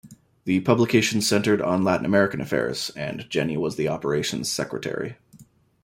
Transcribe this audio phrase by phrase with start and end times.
[0.45, 5.17] The publication centered on Latin American affairs, and Jenny was the operations Secretary.